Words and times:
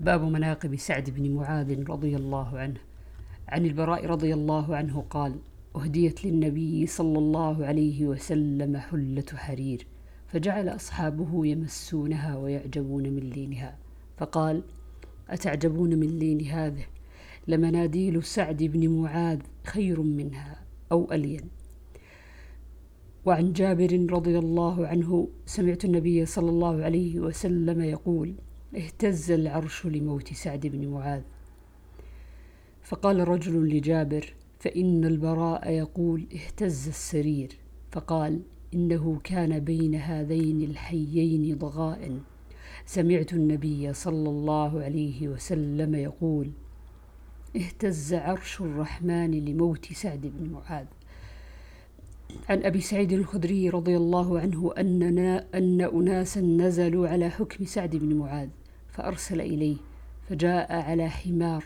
باب 0.00 0.22
مناقب 0.22 0.76
سعد 0.76 1.10
بن 1.10 1.30
معاذ 1.34 1.90
رضي 1.90 2.16
الله 2.16 2.58
عنه. 2.58 2.80
عن 3.48 3.66
البراء 3.66 4.06
رضي 4.06 4.34
الله 4.34 4.76
عنه 4.76 5.04
قال 5.10 5.34
أهديت 5.76 6.24
للنبي 6.24 6.86
صلى 6.86 7.18
الله 7.18 7.66
عليه 7.66 8.06
وسلم 8.06 8.76
حلة 8.76 9.24
حرير 9.34 9.86
فجعل 10.26 10.68
أصحابه 10.68 11.46
يمسونها 11.46 12.36
ويعجبون 12.36 13.02
من 13.02 13.30
لينها. 13.30 13.78
فقال 14.16 14.62
أتعجبون 15.28 15.94
من 15.94 16.18
لين 16.18 16.40
هذه؟ 16.40 16.84
لمناديل 17.48 18.24
سعد 18.24 18.62
بن 18.62 18.88
معاذ 18.88 19.40
خير 19.64 20.02
منها 20.02 20.64
أو 20.92 21.12
ألين. 21.12 21.40
وعن 23.24 23.52
جابر 23.52 24.06
رضي 24.10 24.38
الله 24.38 24.86
عنه 24.86 25.28
سمعت 25.46 25.84
النبي 25.84 26.26
صلى 26.26 26.50
الله 26.50 26.84
عليه 26.84 27.20
وسلم 27.20 27.80
يقول 27.80 28.34
اهتز 28.76 29.30
العرش 29.30 29.86
لموت 29.86 30.32
سعد 30.32 30.66
بن 30.66 30.88
معاذ. 30.88 31.22
فقال 32.82 33.28
رجل 33.28 33.68
لجابر 33.68 34.34
فإن 34.58 35.04
البراء 35.04 35.70
يقول 35.70 36.26
اهتز 36.34 36.88
السرير. 36.88 37.58
فقال 37.92 38.40
إنه 38.74 39.20
كان 39.24 39.58
بين 39.58 39.94
هذين 39.94 40.62
الحيين 40.62 41.58
ضغائن 41.58 42.20
سمعت 42.86 43.32
النبي 43.32 43.92
صلى 43.92 44.28
الله 44.28 44.82
عليه 44.82 45.28
وسلم 45.28 45.94
يقول 45.94 46.50
اهتز 47.56 48.14
عرش 48.14 48.60
الرحمن 48.60 49.30
لموت 49.30 49.92
سعد 49.92 50.20
بن 50.20 50.50
معاذ. 50.50 50.86
عن 52.48 52.62
أبي 52.64 52.80
سعيد 52.80 53.12
الخدري 53.12 53.70
رضي 53.70 53.96
الله 53.96 54.40
عنه 54.40 54.72
أننا 54.78 55.46
أن 55.54 55.80
أناسا 55.80 56.40
نزلوا 56.40 57.08
على 57.08 57.30
حكم 57.30 57.64
سعد 57.64 57.96
بن 57.96 58.14
معاذ. 58.14 58.48
فأرسل 58.98 59.40
إليه 59.40 59.76
فجاء 60.28 60.72
على 60.72 61.08
حمار 61.08 61.64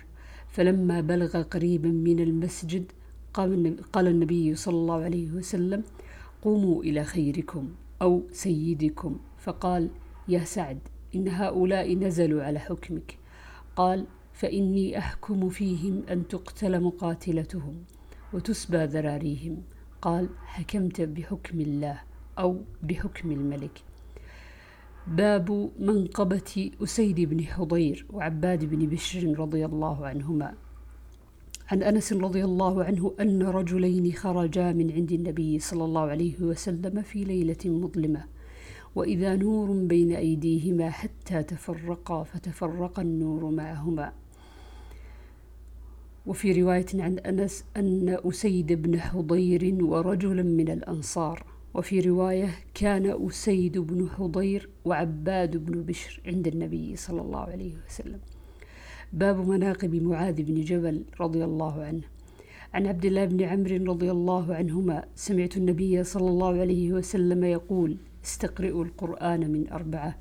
فلما 0.49 1.01
بلغ 1.01 1.43
قريبا 1.43 1.89
من 1.89 2.21
المسجد 2.21 2.93
قال 3.93 4.09
النبي 4.09 4.55
صلى 4.55 4.75
الله 4.75 5.05
عليه 5.05 5.33
وسلم 5.33 5.85
قوموا 6.43 6.83
إلى 6.83 7.05
خيركم 7.05 7.69
أو 8.03 8.23
سيدكم. 8.33 9.19
فقال 9.39 9.91
يا 10.29 10.45
سعد 10.45 10.79
إن 11.15 11.29
هؤلاء 11.29 11.95
نزلوا 11.95 12.43
على 12.43 12.59
حكمك. 12.59 13.19
قال 13.77 14.07
فإني 14.33 14.99
أحكم 14.99 15.49
فيهم 15.49 16.03
أن 16.11 16.29
تقتل 16.29 16.81
مقاتلتهم 16.81 17.85
وتسبى 18.33 18.85
ذراريهم. 18.85 19.63
قال 20.03 20.29
حكمت 20.47 21.01
بحكم 21.01 21.61
الله 21.61 22.01
أو 22.39 22.61
بحكم 22.83 23.31
الملك. 23.31 23.83
باب 25.07 25.71
منقبة 25.79 26.71
أسيد 26.83 27.21
بن 27.21 27.45
حضير 27.45 28.07
وعباد 28.11 28.65
بن 28.65 28.87
بشر 28.87 29.39
رضي 29.39 29.65
الله 29.65 30.07
عنهما. 30.07 30.55
عن 31.69 31.83
أنس 31.83 32.13
رضي 32.13 32.45
الله 32.45 32.85
عنه 32.85 33.15
أن 33.21 33.43
رجلين 33.43 34.13
خرجا 34.13 34.73
من 34.73 34.93
عند 34.93 35.13
النبي 35.13 35.59
صلى 35.59 35.85
الله 35.85 36.01
عليه 36.01 36.41
وسلم 36.41 37.03
في 37.03 37.25
ليلة 37.25 37.57
مظلمة 37.65 38.25
وإذا 38.95 39.37
نور 39.37 39.73
بين 39.73 40.13
أيديهما 40.13 40.91
حتى 40.91 41.43
تفرقا 41.43 42.23
فتفرق 42.23 43.01
النور 43.01 43.51
معهما. 43.51 44.13
وفي 46.27 46.63
رواية 46.63 46.87
عن 46.95 47.19
أنس 47.19 47.65
أن 47.77 48.19
أسيد 48.25 48.73
بن 48.73 49.01
حضير 49.01 49.85
ورجلا 49.85 50.43
من 50.43 50.71
الأنصار 50.71 51.52
وفي 51.75 52.01
رواية 52.01 52.51
كان 52.75 53.27
أسيد 53.27 53.79
بن 53.79 54.09
حضير 54.09 54.69
وعباد 54.85 55.57
بن 55.57 55.83
بشر 55.83 56.21
عند 56.27 56.47
النبي 56.47 56.97
صلى 56.97 57.21
الله 57.21 57.41
عليه 57.41 57.75
وسلم. 57.87 58.21
باب 59.13 59.49
مناقب 59.49 59.95
معاذ 59.95 60.43
بن 60.43 60.61
جبل 60.61 61.05
رضي 61.21 61.45
الله 61.45 61.85
عنه. 61.85 62.03
عن 62.75 62.87
عبد 62.87 63.05
الله 63.05 63.25
بن 63.25 63.43
عمرو 63.43 63.93
رضي 63.93 64.11
الله 64.11 64.55
عنهما 64.55 65.05
سمعت 65.15 65.57
النبي 65.57 66.05
صلى 66.05 66.29
الله 66.29 66.61
عليه 66.61 66.93
وسلم 66.93 67.45
يقول 67.45 67.97
استقرئوا 68.25 68.85
القرآن 68.85 69.53
من 69.53 69.69
أربعة 69.69 70.19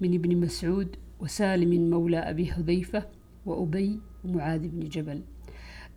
من 0.00 0.14
ابن 0.14 0.36
مسعود 0.36 0.96
وسالم 1.20 1.90
مولى 1.90 2.18
أبي 2.18 2.46
حذيفة 2.46 3.06
وأبي 3.46 4.00
ومعاذ 4.24 4.68
بن 4.68 4.88
جبل. 4.88 5.22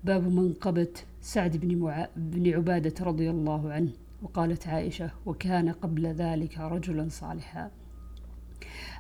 باب 0.04 0.28
منقبة 0.28 0.94
سعد 1.22 1.58
بن. 1.58 2.06
بن 2.16 2.54
عبادة 2.54 3.06
رضي 3.06 3.30
الله 3.30 3.72
عنه. 3.72 3.92
وقالت 4.22 4.68
عائشة 4.68 5.12
وكان 5.26 5.70
قبل 5.70 6.08
ذلك 6.08 6.58
رجلا 6.58 7.10
صالحا. 7.10 7.72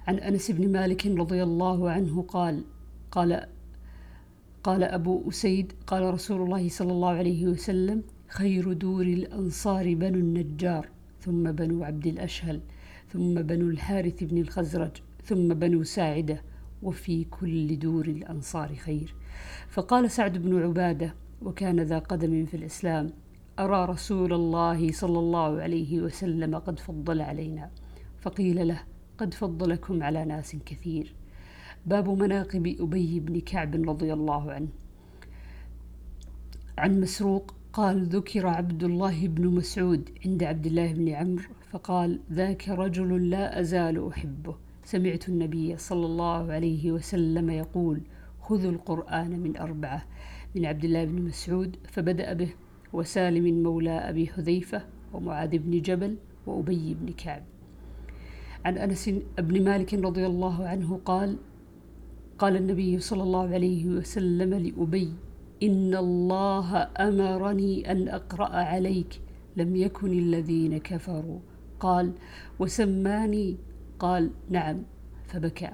عن 0.07 0.15
أنس 0.15 0.51
بن 0.51 0.71
مالك 0.71 1.07
رضي 1.07 1.43
الله 1.43 1.91
عنه 1.91 2.21
قال 2.21 2.63
قال 3.11 3.47
قال 4.63 4.83
أبو 4.83 5.29
أسيد 5.29 5.73
قال 5.87 6.13
رسول 6.13 6.41
الله 6.41 6.69
صلى 6.69 6.91
الله 6.91 7.09
عليه 7.09 7.47
وسلم 7.47 8.03
خير 8.27 8.73
دور 8.73 9.01
الأنصار 9.01 9.93
بنو 9.93 10.19
النجار 10.19 10.89
ثم 11.21 11.51
بنو 11.51 11.83
عبد 11.83 12.07
الأشهل 12.07 12.61
ثم 13.13 13.33
بنو 13.33 13.69
الحارث 13.69 14.23
بن 14.23 14.37
الخزرج 14.37 14.91
ثم 15.23 15.47
بنو 15.53 15.83
ساعدة 15.83 16.41
وفي 16.83 17.23
كل 17.23 17.79
دور 17.79 18.05
الأنصار 18.05 18.75
خير. 18.75 19.15
فقال 19.69 20.11
سعد 20.11 20.37
بن 20.37 20.63
عبادة 20.63 21.15
وكان 21.41 21.79
ذا 21.79 21.99
قدم 21.99 22.45
في 22.45 22.57
الإسلام 22.57 23.09
أرى 23.59 23.85
رسول 23.85 24.33
الله 24.33 24.91
صلى 24.91 25.19
الله 25.19 25.61
عليه 25.61 26.01
وسلم 26.01 26.55
قد 26.55 26.79
فضل 26.79 27.21
علينا. 27.21 27.69
فقيل 28.19 28.67
له 28.67 28.79
قد 29.17 29.33
فضلكم 29.33 30.03
على 30.03 30.25
ناس 30.25 30.55
كثير. 30.55 31.13
باب 31.85 32.09
مناقب 32.09 32.75
أبي 32.79 33.19
بن 33.19 33.39
كعب 33.39 33.89
رضي 33.89 34.13
الله 34.13 34.51
عنه. 34.51 34.67
عن 36.77 37.01
مسروق 37.01 37.53
قال 37.73 38.05
ذكر 38.05 38.47
عبد 38.47 38.83
الله 38.83 39.27
بن 39.27 39.47
مسعود 39.47 40.09
عند 40.25 40.43
عبد 40.43 40.65
الله 40.65 40.93
بن 40.93 41.09
عمرو 41.09 41.49
فقال 41.71 42.19
ذاك 42.31 42.69
رجل 42.69 43.29
لا 43.29 43.59
أزال 43.59 44.07
أحبه. 44.07 44.55
سمعت 44.83 45.29
النبي 45.29 45.77
صلى 45.77 46.05
الله 46.05 46.51
عليه 46.51 46.91
وسلم 46.91 47.49
يقول 47.49 48.01
خذوا 48.41 48.71
القرآن 48.71 49.39
من 49.39 49.57
أربعة 49.57 50.05
من 50.55 50.65
عبد 50.65 50.85
الله 50.85 51.05
بن 51.05 51.21
مسعود 51.21 51.77
فبدأ 51.87 52.33
به. 52.33 52.49
وسالم 52.95 53.63
مولى 53.63 54.09
أبي 54.09 54.27
حذيفة 54.27 54.81
ومعاذ 55.13 55.57
بن 55.57 55.81
جبل 55.81 56.15
وأبي 56.47 56.93
بن 56.93 57.13
كعب. 57.13 57.43
عن 58.65 58.77
أنس 58.77 59.09
بن 59.37 59.63
مالك 59.63 59.93
رضي 59.93 60.25
الله 60.25 60.67
عنه 60.67 60.99
قال 61.05 61.37
قال 62.39 62.55
النبي 62.55 62.99
صلى 62.99 63.23
الله 63.23 63.47
عليه 63.53 63.85
وسلم 63.87 64.53
لأبي 64.53 65.09
إن 65.63 65.95
الله 65.95 66.89
أمرني 66.99 67.91
أن 67.91 68.07
أقرأ 68.07 68.55
عليك 68.55 69.21
لم 69.55 69.75
يكن 69.75 70.11
الذين 70.11 70.77
كفروا. 70.77 71.39
قال 71.79 72.13
وسماني؟ 72.59 73.57
قال 73.99 74.31
نعم. 74.49 74.83
فبكى. 75.27 75.71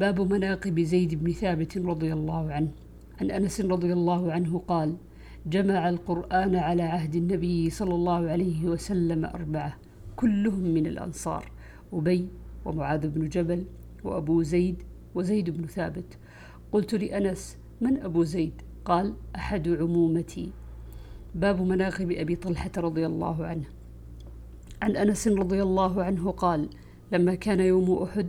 باب 0.00 0.32
مناقب 0.32 0.80
زيد 0.80 1.24
بن 1.24 1.32
ثابت 1.32 1.78
رضي 1.78 2.12
الله 2.12 2.52
عنه. 2.52 2.72
عن 3.20 3.30
أنس 3.30 3.60
رضي 3.60 3.92
الله 3.92 4.32
عنه 4.32 4.58
قال 4.68 4.96
جمع 5.46 5.88
القرآن 5.88 6.56
على 6.56 6.82
عهد 6.82 7.14
النبي 7.14 7.70
صلى 7.70 7.94
الله 7.94 8.30
عليه 8.30 8.64
وسلم 8.64 9.24
أربعة 9.24 9.76
كلهم 10.16 10.60
من 10.60 10.86
الأنصار 10.86 11.52
أبي 11.92 12.28
ومعاذ 12.64 13.08
بن 13.08 13.28
جبل 13.28 13.64
وأبو 14.04 14.42
زيد 14.42 14.82
وزيد 15.14 15.50
بن 15.50 15.66
ثابت. 15.66 16.18
قلت 16.72 16.94
لأنس 16.94 17.56
من 17.80 18.02
أبو 18.02 18.24
زيد؟ 18.24 18.52
قال 18.84 19.14
أحد 19.36 19.68
عمومتي. 19.68 20.52
باب 21.34 21.62
مناقب 21.62 22.10
أبي 22.10 22.36
طلحة 22.36 22.70
رضي 22.76 23.06
الله 23.06 23.46
عنه. 23.46 23.64
عن 24.82 24.96
أنس 24.96 25.28
رضي 25.28 25.62
الله 25.62 26.02
عنه 26.02 26.30
قال 26.30 26.68
لما 27.12 27.34
كان 27.34 27.60
يوم 27.60 28.02
أحد 28.02 28.28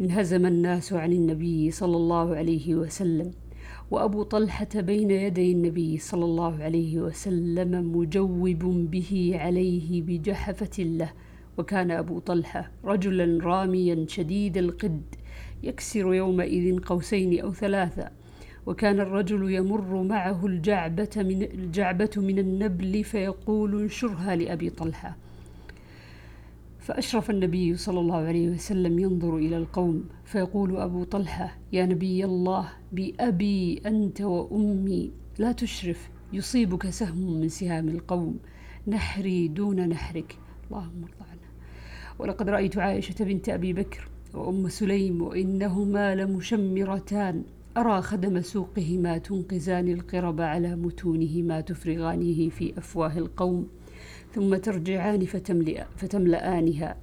انهزم 0.00 0.46
الناس 0.46 0.92
عن 0.92 1.12
النبي 1.12 1.70
صلى 1.70 1.96
الله 1.96 2.36
عليه 2.36 2.74
وسلم 2.74 3.30
وأبو 3.92 4.22
طلحة 4.22 4.68
بين 4.74 5.10
يدي 5.10 5.52
النبي 5.52 5.98
صلى 5.98 6.24
الله 6.24 6.62
عليه 6.62 6.98
وسلم 7.00 7.96
مجوب 7.96 8.58
به 8.90 9.32
عليه 9.34 10.02
بجحفة 10.02 10.82
له. 10.82 11.10
وكان 11.58 11.90
أبو 11.90 12.18
طلحة 12.18 12.70
رجلا 12.84 13.44
راميا 13.44 14.04
شديد 14.08 14.56
القد 14.56 15.02
يكسر 15.62 16.14
يومئذ 16.14 16.78
قوسين 16.78 17.40
أو 17.40 17.52
ثلاثة. 17.52 18.10
وكان 18.66 19.00
الرجل 19.00 19.50
يمر 19.50 20.02
معه 20.02 20.46
الجعبة 20.46 21.10
من, 21.16 21.42
الجعبة 21.42 22.10
من 22.16 22.38
النبل 22.38 23.04
فيقول 23.04 23.82
انشرها 23.82 24.36
لأبي 24.36 24.70
طلحة. 24.70 25.16
فأشرف 26.82 27.30
النبي 27.30 27.76
صلى 27.76 28.00
الله 28.00 28.16
عليه 28.16 28.48
وسلم 28.48 28.98
ينظر 28.98 29.36
إلى 29.36 29.56
القوم 29.56 30.04
فيقول 30.24 30.76
أبو 30.76 31.04
طلحة 31.04 31.58
يا 31.72 31.86
نبي 31.86 32.24
الله 32.24 32.68
بأبي 32.92 33.82
أنت 33.86 34.20
وأمي 34.20 35.10
لا 35.38 35.52
تشرف 35.52 36.10
يصيبك 36.32 36.90
سهم 36.90 37.40
من 37.40 37.48
سهام 37.48 37.88
القوم 37.88 38.38
نحري 38.88 39.48
دون 39.48 39.88
نحرك. 39.88 40.38
اللهم 40.70 41.04
ارضى 41.04 41.30
عنها. 41.30 41.50
ولقد 42.18 42.48
رأيت 42.48 42.78
عائشة 42.78 43.24
بنت 43.24 43.48
أبي 43.48 43.72
بكر 43.72 44.08
وأم 44.34 44.68
سليم 44.68 45.22
وإنهما 45.22 46.14
لمشمرتان. 46.14 47.42
أرى 47.76 48.02
خدم 48.02 48.40
سوقهما 48.40 49.18
تنقزان 49.18 49.88
القرب 49.88 50.40
على 50.40 50.76
متونهما 50.76 51.60
تفرغانه 51.60 52.48
في 52.48 52.78
أفواه 52.78 53.18
القوم. 53.18 53.68
ثم 54.34 54.56
ترجعان 54.56 55.24
فتملأ 55.24 55.86
فتملآنها 55.96 56.96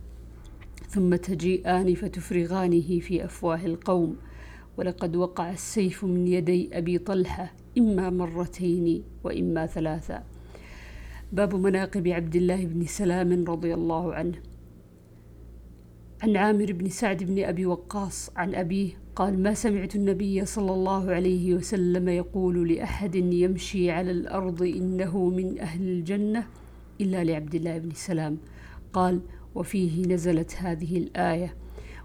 ثم 0.90 1.16
تجيئان 1.16 1.94
فتفرغانه 1.96 3.00
في 3.00 3.26
أفواه 3.26 3.66
القوم. 3.66 4.16
ولقد 4.78 5.16
وقع 5.16 5.52
السيف 5.52 6.04
من 6.06 6.28
يدي 6.28 6.78
أبي 6.78 6.98
طلحة 6.98 7.54
إما 7.78 8.10
مرتين 8.10 9.04
وإما 9.24 9.66
ثلاثا 9.66 10.24
باب 11.34 11.56
مناقب 11.56 12.08
عبد 12.08 12.36
الله 12.36 12.66
بن 12.66 12.86
سلام 12.86 13.46
رضي 13.46 13.74
الله 13.74 14.14
عنه. 14.14 14.38
عن 16.22 16.38
عامر 16.38 16.74
بن 16.74 16.90
سعد 16.90 17.24
بن 17.24 17.44
أبي 17.44 17.66
وقاص 17.66 18.32
عن 18.36 18.56
أبيه 18.56 18.90
قال 19.16 19.44
ما 19.44 19.54
سمعت 19.54 19.96
النبي 19.96 20.46
صلى 20.46 20.74
الله 20.74 21.12
عليه 21.12 21.54
وسلم 21.54 22.10
يقول 22.10 22.74
لأحد 22.74 23.16
يمشي 23.16 23.92
على 23.92 24.12
الأرض 24.12 24.64
إنه 24.64 25.30
من 25.30 25.60
أهل 25.60 25.90
الجنة؟ 25.90 26.48
إلا 27.02 27.24
لعبد 27.24 27.56
الله 27.56 27.78
بن 27.78 27.92
سلام. 27.92 28.38
قال 28.94 29.22
وفيه 29.56 30.06
نزلت 30.06 30.56
هذه 30.56 30.98
الآية 30.98 31.56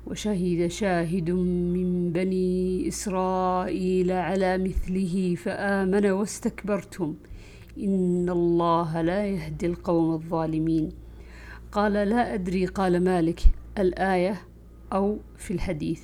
وشهد 0.06 0.66
شاهد 0.66 1.30
من 1.30 2.12
بني 2.12 2.88
إسرائيل 2.88 4.12
على 4.12 4.58
مثله 4.58 5.34
فآمن 5.34 6.06
واستكبرتم 6.06 7.14
إن 7.78 8.28
الله 8.30 9.02
لا 9.02 9.26
يهدي 9.26 9.66
القوم 9.66 10.14
الظالمين. 10.14 10.88
قال 11.72 11.92
لا 11.92 12.34
أدري 12.34 12.66
قال 12.66 13.04
مالك 13.04 13.40
الآية 13.78 14.42
أو 14.92 15.18
في 15.36 15.50
الحديث. 15.50 16.02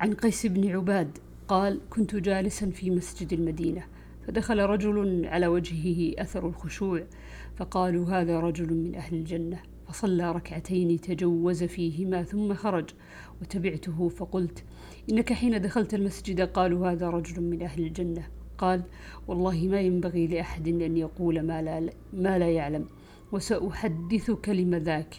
عن 0.00 0.12
قيس 0.12 0.46
بن 0.46 0.70
عباد 0.70 1.18
قال 1.48 1.80
كنت 1.90 2.16
جالسا 2.16 2.70
في 2.70 2.90
مسجد 2.90 3.32
المدينة 3.32 3.82
فدخل 4.26 4.58
رجل 4.58 5.26
على 5.26 5.46
وجهه 5.46 6.22
أثر 6.22 6.48
الخشوع 6.48 7.02
فقالوا 7.60 8.06
هذا 8.06 8.40
رجل 8.40 8.74
من 8.74 8.94
أهل 8.94 9.16
الجنة 9.16 9.58
فصلى 9.88 10.32
ركعتين 10.32 11.00
تجوز 11.00 11.64
فيهما 11.64 12.22
ثم 12.22 12.54
خرج 12.54 12.90
وتبعته 13.42 14.08
فقلت 14.08 14.64
إنك 15.10 15.32
حين 15.32 15.60
دخلت 15.60 15.94
المسجد 15.94 16.40
قالوا 16.40 16.90
هذا 16.90 17.10
رجل 17.10 17.42
من 17.42 17.62
أهل 17.62 17.82
الجنة. 17.82 18.26
قال 18.58 18.82
والله 19.28 19.68
ما 19.68 19.80
ينبغي 19.80 20.26
لأحد 20.26 20.68
أن 20.68 20.96
يقول 20.96 21.42
ما 21.42 21.62
لا, 21.62 21.90
ما 22.12 22.38
لا 22.38 22.50
يعلم 22.50 22.84
وسأحدثك 23.32 24.48
لم 24.48 24.74
ذاك. 24.74 25.14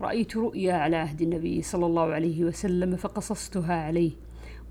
رأيت 0.00 0.36
رؤيا 0.36 0.72
على 0.72 0.96
عهد 0.96 1.22
النبي 1.22 1.62
صلى 1.62 1.86
الله 1.86 2.02
عليه 2.02 2.44
وسلم 2.44 2.96
فقصصتها 2.96 3.74
عليه 3.74 4.12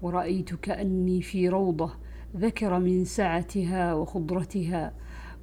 ورأيت 0.01 0.55
كأني 0.55 1.21
في 1.21 1.49
روضة 1.49 1.91
ذكر 2.37 2.79
من 2.79 3.05
سعتها 3.05 3.93
وخضرتها 3.93 4.93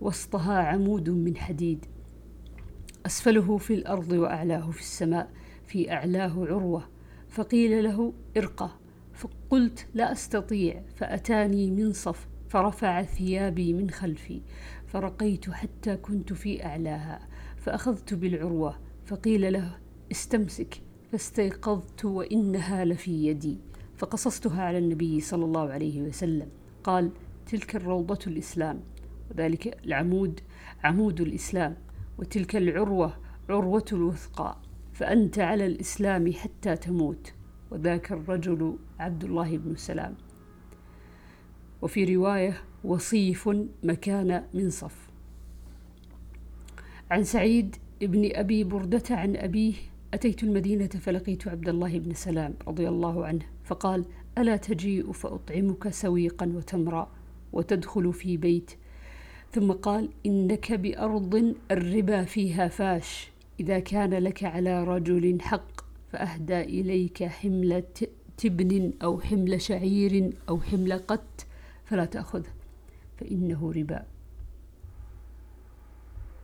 وسطها 0.00 0.58
عمود 0.58 1.10
من 1.10 1.36
حديد. 1.36 1.86
أسفله 3.06 3.56
في 3.56 3.74
الأرض 3.74 4.12
وأعلاه 4.12 4.70
في 4.70 4.80
السماء 4.80 5.30
في 5.66 5.92
أعلاه 5.92 6.46
عروة. 6.46 6.88
فقيل 7.28 7.84
له 7.84 8.12
ارقى. 8.36 8.70
فقلت 9.14 9.86
لا 9.94 10.12
أستطيع. 10.12 10.82
فأتاني 10.96 11.70
منصف 11.70 12.28
فرفع 12.48 13.02
ثيابي 13.02 13.72
من 13.72 13.90
خلفي. 13.90 14.42
فرقيت 14.86 15.50
حتى 15.50 15.96
كنت 15.96 16.32
في 16.32 16.64
أعلاها. 16.64 17.28
فأخذت 17.56 18.14
بالعروة. 18.14 18.78
فقيل 19.04 19.52
له 19.52 19.78
استمسك. 20.10 20.82
فاستيقظت 21.12 22.04
وإنها 22.04 22.84
لفي 22.84 23.26
يدي. 23.26 23.58
فقصصتها 23.96 24.62
على 24.62 24.78
النبي 24.78 25.20
صلى 25.20 25.44
الله 25.44 25.70
عليه 25.70 26.02
وسلم. 26.02 26.48
قال 26.84 27.10
تلك 27.46 27.76
الروضة 27.76 28.18
الإسلام. 28.26 28.80
وذلك 29.30 29.84
العمود 29.84 30.40
عمود 30.84 31.20
الإسلام 31.20 31.76
وتلك 32.18 32.56
العروة 32.56 33.16
عروة 33.48 33.84
الوثقى. 33.92 34.56
فأنت 34.92 35.38
على 35.38 35.66
الإسلام 35.66 36.32
حتى 36.32 36.76
تموت. 36.76 37.32
وذاك 37.70 38.12
الرجل 38.12 38.76
عبد 38.98 39.24
الله 39.24 39.56
بن 39.56 39.76
سلام. 39.76 40.14
وفي 41.82 42.16
رواية 42.16 42.62
وصيف 42.84 43.48
مكان 43.82 44.44
منصف. 44.54 45.10
عن 47.10 47.24
سعيد 47.24 47.76
ابن 48.02 48.30
أبي 48.34 48.64
بردة 48.64 49.02
عن 49.10 49.36
أبيه 49.36 49.74
أتيت 50.14 50.42
المدينة 50.42 50.86
فلقيت 50.86 51.48
عبد 51.48 51.68
الله 51.68 51.98
بن 51.98 52.14
سلام 52.14 52.54
رضي 52.68 52.88
الله 52.88 53.26
عنه 53.26 53.44
فقال 53.64 54.04
ألا 54.38 54.56
تجيء 54.56 55.12
فأطعمك 55.12 55.88
سويقا 55.88 56.46
وتمرا 56.46 57.10
وتدخل 57.52 58.12
في 58.12 58.36
بيت 58.36 58.70
ثم 59.52 59.72
قال 59.72 60.08
إنك 60.26 60.72
بأرض 60.72 61.54
الربا 61.70 62.24
فيها 62.24 62.68
فاش 62.68 63.30
إذا 63.60 63.78
كان 63.78 64.14
لك 64.14 64.44
على 64.44 64.84
رجل 64.84 65.38
حق 65.40 65.80
فأهدى 66.12 66.60
إليك 66.60 67.24
حمل 67.24 67.84
تبن 68.38 68.92
أو 69.02 69.20
حمل 69.20 69.60
شعير 69.60 70.32
أو 70.48 70.60
حمل 70.60 70.92
قت 70.92 71.46
فلا 71.84 72.04
تأخذه 72.04 72.50
فإنه 73.20 73.72
ربا. 73.72 74.15